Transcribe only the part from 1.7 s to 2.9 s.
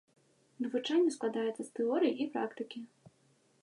тэорыі і практыкі.